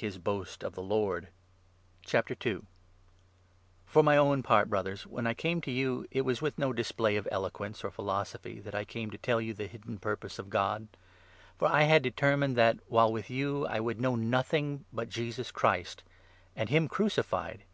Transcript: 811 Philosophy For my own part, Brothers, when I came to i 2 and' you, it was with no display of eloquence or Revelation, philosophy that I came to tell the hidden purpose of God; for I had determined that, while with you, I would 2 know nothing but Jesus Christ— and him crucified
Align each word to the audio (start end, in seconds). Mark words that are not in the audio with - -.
811 0.00 0.70
Philosophy 2.04 2.62
For 3.84 4.00
my 4.04 4.16
own 4.16 4.44
part, 4.44 4.70
Brothers, 4.70 5.04
when 5.04 5.26
I 5.26 5.34
came 5.34 5.60
to 5.62 5.72
i 5.72 5.72
2 5.72 5.72
and' 5.72 5.76
you, 5.76 6.06
it 6.12 6.20
was 6.20 6.40
with 6.40 6.56
no 6.56 6.72
display 6.72 7.16
of 7.16 7.26
eloquence 7.32 7.82
or 7.82 7.88
Revelation, 7.88 7.96
philosophy 7.96 8.60
that 8.60 8.76
I 8.76 8.84
came 8.84 9.10
to 9.10 9.18
tell 9.18 9.38
the 9.38 9.66
hidden 9.66 9.98
purpose 9.98 10.38
of 10.38 10.50
God; 10.50 10.86
for 11.56 11.66
I 11.66 11.82
had 11.82 12.04
determined 12.04 12.54
that, 12.54 12.78
while 12.86 13.10
with 13.12 13.28
you, 13.28 13.66
I 13.66 13.80
would 13.80 13.96
2 13.96 14.02
know 14.02 14.14
nothing 14.14 14.84
but 14.92 15.08
Jesus 15.08 15.50
Christ— 15.50 16.04
and 16.54 16.68
him 16.68 16.86
crucified 16.86 17.64